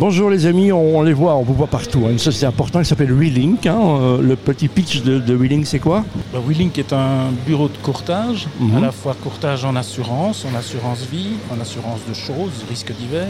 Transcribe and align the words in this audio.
Bonjour 0.00 0.30
les 0.30 0.46
amis, 0.46 0.72
on, 0.72 1.02
les 1.02 1.12
voit, 1.12 1.34
on 1.36 1.42
vous 1.42 1.52
voit 1.52 1.66
partout. 1.66 2.04
hein. 2.06 2.10
Une 2.12 2.18
société 2.18 2.46
importante 2.46 2.84
qui 2.84 2.88
s'appelle 2.88 3.12
WeLink. 3.12 3.66
hein. 3.66 3.78
Euh, 4.00 4.22
le 4.22 4.34
petit 4.34 4.66
pitch 4.68 5.02
de, 5.02 5.18
de 5.18 5.34
WeLink, 5.34 5.66
c'est 5.66 5.78
quoi? 5.78 6.06
Bah, 6.32 6.38
WeLink 6.42 6.78
est 6.78 6.94
un 6.94 7.30
bureau 7.46 7.68
de 7.68 7.76
courtage, 7.82 8.46
Mhm. 8.58 8.78
à 8.78 8.80
la 8.80 8.92
fois 8.92 9.14
courtage 9.22 9.62
en 9.66 9.76
assurance, 9.76 10.46
en 10.50 10.56
assurance 10.56 11.00
vie, 11.12 11.32
en 11.54 11.60
assurance 11.60 12.00
de 12.08 12.14
choses, 12.14 12.64
risques 12.70 12.94
divers. 12.98 13.26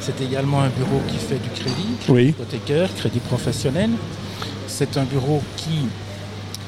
C'est 0.00 0.20
également 0.20 0.60
un 0.60 0.68
bureau 0.68 1.00
qui 1.08 1.16
fait 1.16 1.38
du 1.42 1.48
crédit, 1.48 1.88
Oui. 2.10 2.26
hypothécaire, 2.28 2.90
crédit 2.94 3.20
professionnel. 3.20 3.88
C'est 4.68 4.98
un 4.98 5.04
bureau 5.04 5.42
qui 5.56 5.86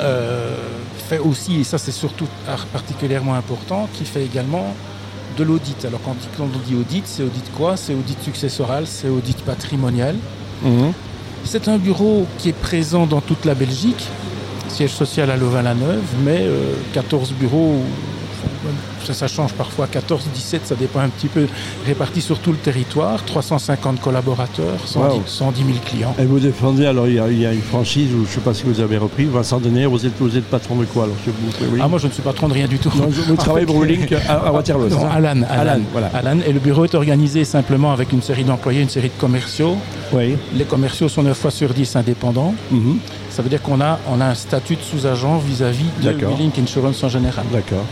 euh, 0.01 0.55
fait 1.09 1.19
aussi, 1.19 1.61
et 1.61 1.65
ça 1.65 1.77
c'est 1.77 1.91
surtout 1.93 2.27
ar- 2.49 2.65
particulièrement 2.67 3.35
important, 3.35 3.89
qui 3.93 4.05
fait 4.07 4.25
également 4.25 4.73
de 5.39 5.45
l'audit. 5.45 5.85
Alors 5.85 6.01
quand, 6.05 6.17
on 6.41 6.47
dit 6.67 6.75
audit, 6.75 7.07
c'est 7.07 7.23
audit 7.23 7.53
quoi? 7.57 7.77
C'est 7.77 7.95
audit 7.95 8.21
successoral, 8.23 8.87
c'est 8.87 9.09
audit 9.09 9.39
patrimonial. 9.43 10.17
Mhm. 10.63 10.93
C'est 11.45 11.69
un 11.69 11.79
bureau 11.79 12.27
qui 12.39 12.49
est 12.51 12.61
présent 12.61 13.07
dans 13.07 13.21
toute 13.21 13.45
la 13.45 13.55
Belgique, 13.55 14.09
siège 14.69 14.91
social 14.91 15.31
à 15.31 15.37
Louvain-la-Neuve, 15.37 16.03
mais 16.25 16.41
euh, 16.41 16.75
14 16.93 17.33
bureaux, 17.33 17.77
ça, 19.05 19.15
ça 19.15 19.29
change 19.29 19.53
parfois, 19.53 19.87
14, 19.87 20.27
17, 20.35 20.67
ça 20.67 20.75
dépend 20.75 21.01
un 21.01 21.09
petit 21.09 21.29
peu, 21.29 21.47
répartis 21.87 22.21
sur 22.21 22.39
tout 22.39 22.51
le 22.53 22.59
territoire, 22.59 23.25
350 23.25 24.01
collaborateurs, 24.01 24.79
110, 24.87 24.99
Wow. 25.17 25.23
110 25.27 25.65
000 25.65 25.79
clients. 25.85 26.15
Et 26.19 26.25
vous 26.25 26.39
défendez, 26.41 26.87
alors 26.87 27.09
il 27.09 27.15
y, 27.15 27.19
a, 27.21 27.29
il 27.29 27.41
y 27.41 27.47
a 27.47 27.53
une 27.53 27.63
franchise, 27.63 28.09
je 28.13 28.17
ne 28.17 28.27
sais 28.27 28.41
pas 28.41 28.55
si 28.55 28.65
vous 28.65 28.81
avez 28.81 28.99
repris, 28.99 29.25
Vincent 29.27 29.59
Denaire, 29.61 29.91
vous 29.91 30.05
êtes, 30.05 30.13
vous 30.19 30.37
êtes 30.37 30.45
patron 30.45 30.77
de 30.77 30.85
quoi 30.85 31.05
alors 31.05 31.17
vous 31.27 31.33
Oui? 31.73 31.81
Ah, 31.83 31.89
moi 31.89 31.99
je 31.99 32.07
ne 32.07 32.13
suis 32.13 32.23
patron 32.23 32.49
de 32.49 32.55
rien 32.55 32.67
du 32.67 32.79
tout. 32.79 32.91
Non, 32.97 33.07
vous 33.09 33.37
travaillez 33.37 33.67
pour 33.67 33.77
WeLink 33.79 34.13
à, 34.13 34.35
à 34.35 34.53
Waterloo, 34.53 34.89
Non, 34.89 35.09
Alan, 35.09 35.43
Alan, 35.43 35.45
Alan, 35.49 35.81
voilà. 35.93 36.11
Alan. 36.15 36.39
Et 36.47 36.53
le 36.53 36.61
bureau 36.61 36.85
est 36.85 36.95
organisé 36.95 37.45
simplement 37.45 37.93
avec 37.93 38.13
une 38.13 38.23
série 38.23 38.45
d'employés, 38.45 38.83
une 38.83 38.89
série 38.89 39.09
de 39.09 39.21
commerciaux. 39.21 39.77
Oui. 40.13 40.37
Les 40.55 40.65
commerciaux 40.65 41.09
sont 41.09 41.23
9 41.23 41.37
fois 41.39 41.51
sur 41.51 41.73
10 41.75 41.97
indépendants. 41.97 42.55
Mhm. 42.71 42.99
Ça 43.31 43.43
veut 43.43 43.49
dire 43.51 43.63
qu'on 43.63 43.81
a, 43.81 43.99
on 44.11 44.21
a 44.21 44.27
un 44.27 44.35
statut 44.35 44.77
de 44.77 44.81
sous-agent 44.83 45.39
vis-à-vis 45.39 45.85
de. 46.03 46.11
Link 46.39 46.59
Insurance 46.59 47.03
en 47.05 47.09
général. 47.09 47.45
D'accord. 47.53 47.85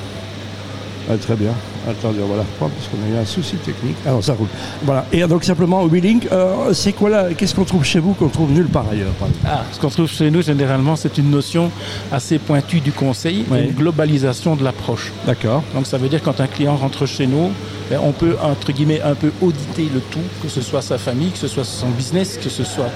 Ah, 1.09 1.17
très 1.17 1.37
bien. 1.37 1.55
Attendez, 1.89 2.19
on 2.23 2.29
va 2.29 2.37
la 2.37 2.43
reprendre 2.43 2.73
parce 2.75 2.89
qu'on 2.89 2.97
a 3.07 3.17
eu 3.17 3.21
un 3.23 3.25
souci 3.25 3.57
technique. 3.57 3.97
Alors 4.07 4.23
ça 4.23 4.35
roule. 4.35 4.49
Voilà. 4.85 5.07
Et 5.13 5.23
donc 5.27 5.45
simplement, 5.45 5.85
WeLink, 5.87 6.29
euh, 6.33 6.73
c'est 6.73 6.93
quoi 6.93 7.11
là 7.11 7.27
Qu'est-ce 7.37 7.55
qu'on 7.55 7.65
trouve 7.65 7.85
chez 7.85 8.01
vous 8.01 8.15
qu'on 8.15 8.29
trouve 8.29 8.51
nulle 8.51 8.67
part 8.69 8.87
ailleurs 8.91 9.13
Ah, 9.47 9.63
ce 9.73 9.79
qu'on 9.79 9.89
trouve 9.89 10.09
chez 10.09 10.31
nous, 10.31 10.43
généralement, 10.43 10.97
c'est 10.97 11.17
une 11.19 11.31
notion 11.31 11.71
assez 12.13 12.39
pointue 12.39 12.81
du 12.81 12.93
conseil 12.93 13.45
Oui. 13.51 13.59
une 13.69 13.75
globalisation 13.75 14.57
de 14.57 14.65
l'approche. 14.65 15.13
D'accord. 15.27 15.63
Donc 15.75 15.87
ça 15.87 15.99
veut 15.99 16.09
dire 16.09 16.21
quand 16.23 16.41
un 16.41 16.47
client 16.47 16.77
rentre 16.77 17.07
chez 17.07 17.27
nous, 17.27 17.51
ben, 17.89 18.01
on 18.03 18.11
peut, 18.11 18.37
entre 18.43 18.73
guillemets, 18.73 19.01
un 19.03 19.15
peu 19.15 19.31
auditer 19.41 19.89
le 19.95 20.01
tout, 20.01 20.19
que 20.43 20.49
ce 20.49 20.61
soit 20.61 20.83
sa 20.83 20.99
famille, 20.99 21.31
que 21.31 21.39
ce 21.39 21.47
soit 21.47 21.63
son 21.65 21.89
business, 21.91 22.37
que 22.43 22.51
ce 22.51 22.65
soit 22.65 22.89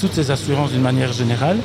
toutes 0.00 0.12
ses 0.12 0.30
assurances 0.30 0.70
d'une 0.72 0.82
manière 0.82 1.12
générale. 1.14 1.56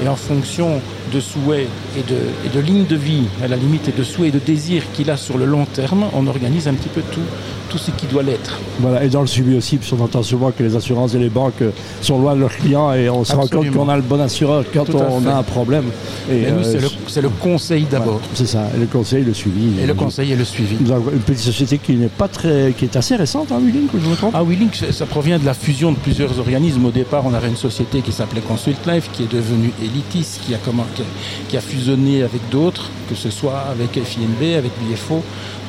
Et 0.00 0.06
en 0.06 0.14
fonction 0.14 0.80
de 1.12 1.18
souhaits 1.18 1.66
et 1.98 2.02
de, 2.02 2.16
et 2.46 2.48
de 2.54 2.60
lignes 2.60 2.86
de 2.86 2.94
vie, 2.94 3.24
à 3.42 3.48
la 3.48 3.56
limite, 3.56 3.88
et 3.88 3.92
de 3.92 4.04
souhaits 4.04 4.28
et 4.28 4.38
de 4.38 4.44
désirs 4.44 4.84
qu'il 4.94 5.10
a 5.10 5.16
sur 5.16 5.36
le 5.36 5.44
long 5.46 5.64
terme, 5.64 6.04
on 6.14 6.27
organise 6.28 6.68
un 6.68 6.74
petit 6.74 6.88
peu 6.88 7.02
tout, 7.12 7.20
tout 7.68 7.78
ce 7.78 7.90
qui 7.90 8.06
doit 8.06 8.22
l'être. 8.22 8.58
Voilà. 8.80 9.04
Et 9.04 9.08
dans 9.08 9.20
le 9.20 9.26
suivi 9.26 9.56
aussi, 9.56 9.78
qu'on 9.78 10.00
entend 10.02 10.22
souvent 10.22 10.50
que 10.50 10.62
les 10.62 10.76
assurances 10.76 11.14
et 11.14 11.18
les 11.18 11.28
banques 11.28 11.62
sont 12.02 12.18
loin 12.18 12.34
de 12.34 12.40
leurs 12.40 12.54
clients 12.56 12.92
et 12.92 13.08
on 13.10 13.24
se 13.24 13.32
rend 13.34 13.46
compte 13.46 13.70
qu'on 13.70 13.88
a 13.88 13.96
le 13.96 14.02
bon 14.02 14.20
assureur 14.20 14.64
quand 14.72 14.88
on 14.94 15.20
fait. 15.20 15.28
a 15.28 15.38
un 15.38 15.42
problème. 15.42 15.84
Et 16.30 16.42
Mais 16.42 16.50
nous, 16.52 16.58
euh, 16.66 16.78
c'est 17.06 17.20
le, 17.22 17.28
conseil 17.28 17.84
d'abord. 17.90 18.20
C'est 18.34 18.46
ça. 18.46 18.66
Et 18.76 18.80
le 18.80 18.86
conseil, 18.86 19.24
le 19.24 19.34
suivi. 19.34 19.80
Et 19.82 19.86
le 19.86 19.94
conseil 19.94 20.32
et 20.32 20.36
le 20.36 20.44
suivi. 20.44 20.76
Nous 20.80 20.92
avons 20.92 21.10
une 21.12 21.18
petite 21.20 21.42
société 21.44 21.78
qui 21.78 21.94
n'est 21.96 22.06
pas 22.08 22.28
très, 22.28 22.72
qui 22.76 22.84
est 22.84 22.96
assez 22.96 23.16
récente, 23.16 23.50
hein, 23.52 23.58
WeLink, 23.62 23.90
je 23.94 24.08
me 24.08 24.14
trompe 24.16 24.34
Ah 24.34 24.42
ça- 24.74 24.92
ça 24.92 25.06
provient 25.06 25.38
de 25.38 25.44
la 25.46 25.54
fusion 25.54 25.92
de 25.92 25.96
plusieurs 25.98 26.38
organismes. 26.38 26.84
Au 26.86 26.90
départ, 26.90 27.24
on 27.26 27.34
avait 27.34 27.48
une 27.48 27.56
société 27.56 28.00
qui 28.00 28.12
s'appelait 28.12 28.40
Consult 28.40 28.78
Life, 28.86 29.10
qui 29.12 29.24
est 29.24 29.32
devenue 29.32 29.72
Elitis, 29.82 30.38
qui 30.44 30.54
a, 30.54 30.58
comment- 30.64 30.86
qui 30.94 31.02
a- 31.02 31.04
qui 31.48 31.56
a 31.56 31.60
fusionné 31.60 32.22
avec 32.22 32.40
d'autres, 32.50 32.90
que 33.08 33.14
ce 33.14 33.30
soit 33.30 33.64
avec 33.70 33.92
FINB, 34.02 34.56
avec 34.56 34.72
BFO. 34.80 35.22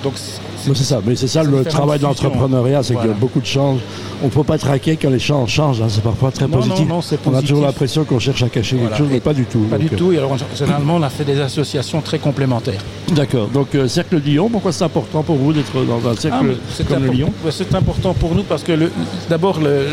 Donc, 0.03 0.13
c'est- 0.57 0.83
ça, 0.83 1.01
mais 1.05 1.15
c'est 1.15 1.27
ça 1.27 1.43
le 1.43 1.63
travail 1.63 1.99
de 1.99 2.03
l'entrepreneuriat, 2.03 2.83
c'est 2.83 2.93
Voilà. 2.93 3.13
que 3.13 3.19
beaucoup 3.19 3.39
de 3.39 3.45
change. 3.45 3.79
On 4.21 4.25
ne 4.25 4.29
peut 4.31 4.43
pas 4.43 4.57
inquiet 4.69 4.97
quand 5.01 5.09
les 5.09 5.19
changes 5.19 5.49
changent, 5.51 5.81
hein, 5.81 5.87
c'est 5.89 6.03
parfois 6.03 6.31
très 6.31 6.47
Non, 6.47 6.57
positif. 6.57 6.79
non, 6.87 6.95
non, 6.95 7.01
c'est 7.01 7.17
on 7.25 7.33
a 7.33 7.41
toujours 7.41 7.61
l'impression 7.61 8.03
qu'on 8.03 8.19
cherche 8.19 8.43
à 8.43 8.49
cacher 8.49 8.75
Voilà. 8.75 8.89
quelque 8.91 8.97
chose, 9.05 9.07
mais 9.11 9.19
pas 9.19 9.33
du 9.33 9.45
tout. 9.45 9.59
pas 9.69 9.77
Donc, 9.77 9.89
du 9.89 9.95
tout. 9.95 10.11
Et 10.11 10.17
alors, 10.17 10.35
généralement, 10.57 10.95
on 10.95 11.03
a 11.03 11.09
fait 11.09 11.23
des 11.23 11.39
associations 11.39 12.01
très 12.01 12.19
complémentaires. 12.19 12.81
euh, 13.11 13.15
D'accord, 13.15 13.47
donc 13.47 13.73
euh, 13.75 13.87
Cercle 13.87 14.17
Lyon, 14.17 14.49
pourquoi 14.51 14.71
c'est 14.71 14.83
important 14.83 15.23
pour 15.23 15.37
vous 15.37 15.53
d'être 15.53 15.73
dans 15.85 16.09
un 16.09 16.15
cercle 16.15 16.55
Ah, 16.79 16.83
comme 16.87 17.05
le 17.05 17.11
Lyon 17.11 17.33
C'est 17.51 17.73
important 17.75 18.13
pour 18.13 18.35
nous 18.35 18.43
parce 18.43 18.63
que 18.63 18.73
d'abord, 19.29 19.59
le- 19.59 19.85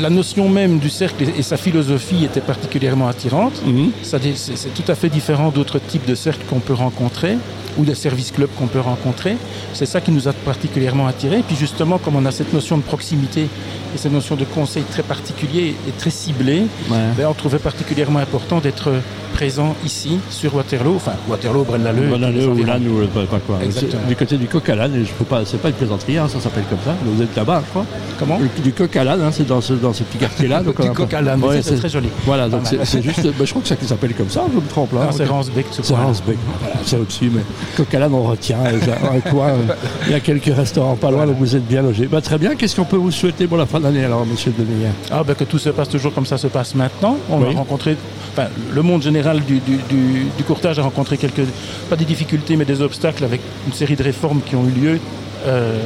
la 0.00 0.10
notion 0.10 0.48
même 0.48 0.78
du 0.78 0.90
cercle 0.90 1.24
et, 1.36 1.42
sa 1.42 1.56
philosophie 1.56 2.24
était 2.24 2.40
particulièrement 2.40 3.08
attirante. 3.08 3.60
Mhm. 3.66 3.90
C'est 4.02 4.74
tout 4.74 4.90
à 4.90 4.94
fait 4.94 5.08
différent 5.08 5.50
d'autres 5.50 5.78
types 5.80 6.06
de 6.06 6.14
cercles 6.14 6.44
qu'on 6.48 6.60
peut 6.60 6.74
rencontrer 6.74 7.36
ou 7.78 7.84
de 7.84 7.94
services 7.94 8.32
clubs 8.32 8.50
qu'on 8.58 8.66
peut 8.66 8.80
rencontrer. 8.80 9.36
C'est 9.72 9.86
ça 9.86 10.00
qui 10.00 10.10
nous 10.10 10.26
a 10.28 10.32
particulièrement 10.32 11.06
attirés. 11.06 11.42
Puis 11.46 11.56
justement, 11.56 11.98
comme 11.98 12.16
on 12.16 12.24
a 12.26 12.30
cette 12.32 12.52
notion 12.52 12.76
de 12.76 12.82
proximité 12.82 13.42
et 13.94 13.98
cette 13.98 14.12
notion 14.12 14.36
de 14.36 14.44
conseil 14.44 14.82
très 14.82 15.02
particulier 15.02 15.74
et 15.86 15.90
très 15.92 16.10
ciblé, 16.10 16.62
Ouais. 16.90 16.96
ben, 17.16 17.26
on 17.28 17.34
trouvait 17.34 17.58
particulièrement 17.58 18.18
important 18.18 18.58
d'être 18.58 18.90
présent 19.34 19.76
ici, 19.84 20.18
sur 20.30 20.54
Waterloo, 20.56 20.96
enfin 20.96 21.12
Waterloo, 21.28 21.64
les 21.70 21.92
le 21.92 22.48
ou 22.48 22.64
là, 22.64 22.78
nous, 22.78 23.06
pas, 23.06 23.24
quoi. 23.46 23.58
Exactement. 23.62 24.02
Du 24.08 24.16
côté 24.16 24.36
du 24.36 24.46
coq 24.48 24.68
à 24.68 24.74
l'âne, 24.74 24.94
et 24.96 25.04
je 25.04 25.12
peux 25.12 25.24
pas, 25.24 25.44
c'est 25.44 25.58
pas 25.58 25.68
une 25.68 25.74
plaisanterie, 25.74 26.18
hein, 26.18 26.26
ça 26.28 26.40
s'appelle 26.40 26.64
comme 26.68 26.78
ça. 26.84 26.96
Vous 27.04 27.22
êtes 27.22 27.36
là-bas, 27.36 27.62
je 27.64 27.70
crois. 27.70 27.86
Comment 28.18 28.38
Le- 28.38 28.62
Du 28.62 28.72
coq 28.72 28.96
à 28.96 29.04
l'âne, 29.04 29.22
hein, 29.22 29.30
c'est 29.32 29.46
dans 29.46 29.60
ce, 29.60 29.74
dans 29.74 29.92
ce 29.92 30.02
petit 30.02 30.18
quartier-là. 30.18 30.62
Du 30.78 30.90
coq 30.90 31.14
à 31.14 31.20
l'âne, 31.20 31.42
Ouais, 31.44 31.62
c'est 31.62 31.76
très 31.76 31.88
joli. 31.88 32.08
Voilà, 32.26 32.48
donc 32.48 32.62
c'est 32.66 33.02
juste, 33.02 33.22
bah, 33.38 33.44
je 33.44 33.50
crois 33.50 33.62
que 33.62 33.68
ça 33.68 33.76
s'appelle 33.80 34.14
comme 34.14 34.30
ça, 34.30 34.44
je 34.52 34.56
me 34.60 34.66
trompe 34.66 34.92
là. 34.94 35.08
C'est. 35.12 35.24
Ransbeck, 35.26 35.66
ce 35.70 35.82
C'est. 35.82 35.94
Ransbeck, 35.94 36.38
voilà, 36.60 36.76
c'est 36.84 36.96
au-dessus, 36.96 37.30
mais 37.32 37.42
coq 37.76 37.94
à 37.94 37.98
l'âne, 37.98 38.14
on 38.14 38.22
retient. 38.22 38.58
un 38.64 39.20
coin, 39.30 39.48
euh, 39.48 39.56
il 40.06 40.12
y 40.12 40.14
a 40.14 40.20
quelques 40.20 40.54
restaurants 40.54 40.96
pas 40.96 41.10
loin, 41.10 41.26
donc 41.26 41.36
vous 41.38 41.54
êtes 41.56 41.66
bien 41.66 41.82
logés. 41.82 42.06
Bah, 42.06 42.20
très 42.20 42.38
bien, 42.38 42.54
qu'est-ce 42.56 42.76
qu'on 42.76 42.84
peut 42.84 42.96
vous 42.96 43.10
souhaiter 43.10 43.46
pour 43.46 43.56
la 43.56 43.66
fin 43.66 43.80
d'année 43.80 44.04
alors, 44.04 44.24
monsieur 44.26 44.52
Deneyer 44.56 44.88
Ah, 45.10 45.22
ben, 45.24 45.34
que 45.34 45.44
tout 45.44 45.58
se 45.58 45.68
passe 45.70 45.88
toujours 45.88 46.12
comme 46.14 46.26
ça 46.26 46.38
se 46.38 46.46
passe 46.48 46.74
maintenant. 46.74 47.16
On 47.30 47.38
Oui. 47.38 47.52
va 47.52 47.58
rencontrer, 47.60 47.96
enfin, 48.32 48.48
le 48.72 48.82
monde 48.82 49.02
général 49.02 49.40
du, 49.40 49.58
du- 49.60 49.78
du- 49.88 50.26
du 50.36 50.44
courtage 50.44 50.78
a 50.78 50.82
rencontré 50.82 51.16
quelques, 51.18 51.42
pas 51.90 51.96
des 51.96 52.04
difficultés, 52.04 52.56
mais 52.56 52.64
des 52.64 52.80
obstacles 52.82 53.24
avec 53.24 53.40
une 53.66 53.72
série 53.72 53.96
de 53.96 54.02
réformes 54.02 54.40
qui 54.44 54.56
ont 54.56 54.64
eu 54.66 54.80
lieu. 54.80 55.00
Euh, 55.46 55.78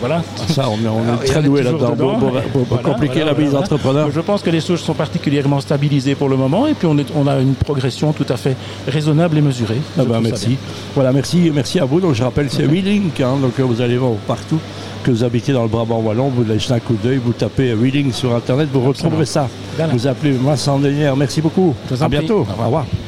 voilà. 0.00 0.22
Ça, 0.48 0.64
on 0.68 0.74
est, 0.84 0.88
on 0.88 1.02
Alors, 1.08 1.22
très 1.24 1.42
doué 1.42 1.62
là-dedans 1.62 1.94
pour, 1.96 2.18
pour- 2.18 2.30
pour- 2.30 2.64
Voilà, 2.68 2.82
compliquer 2.82 3.20
voilà, 3.22 3.32
la 3.32 3.44
voilà. 3.44 3.58
entrepreneurs. 3.60 4.10
Je 4.10 4.20
pense 4.20 4.42
que 4.42 4.50
les 4.50 4.60
choses 4.60 4.80
sont 4.80 4.94
particulièrement 4.94 5.60
stabilisées 5.60 6.14
pour 6.16 6.28
le 6.28 6.36
moment 6.36 6.66
et 6.66 6.74
puis 6.74 6.86
on, 6.88 6.98
est, 6.98 7.06
on 7.14 7.26
a 7.26 7.38
une 7.38 7.54
progression 7.54 8.12
tout 8.12 8.26
à 8.28 8.36
fait 8.36 8.56
raisonnable 8.88 9.38
et 9.38 9.40
mesurée. 9.40 9.80
Ah 9.98 10.02
bah, 10.04 10.18
merci. 10.22 10.56
Voilà, 10.94 11.12
merci, 11.12 11.50
merci 11.54 11.78
à 11.78 11.84
vous. 11.84 12.00
Donc 12.00 12.14
je 12.14 12.22
rappelle, 12.24 12.48
c'est 12.50 12.64
WeLink, 12.66 13.20
hein, 13.20 13.36
donc 13.40 13.58
vous 13.60 13.80
allez 13.80 13.96
voir 13.96 14.12
partout 14.26 14.58
que 15.04 15.10
vous 15.10 15.24
habitez 15.24 15.52
dans 15.52 15.62
le 15.62 15.68
Brabant 15.68 15.98
wallon, 16.00 16.28
vous 16.28 16.44
laissez 16.44 16.72
un 16.72 16.78
coup 16.80 16.96
d'œil, 17.02 17.20
vous 17.24 17.32
tapez 17.32 17.72
WeLink 17.74 18.12
sur 18.14 18.34
internet, 18.34 18.68
vous 18.72 18.80
retrouverez 18.80 19.26
ça. 19.26 19.48
Voilà. 19.76 19.92
Vous 19.92 20.06
appelez 20.06 20.32
Vincent 20.32 20.78
Denière. 20.78 21.16
Merci 21.16 21.40
beaucoup. 21.40 21.74
À 22.00 22.08
bientôt. 22.08 22.38
Au 22.38 22.40
revoir. 22.42 22.58
Au 22.60 22.64
revoir. 22.64 22.86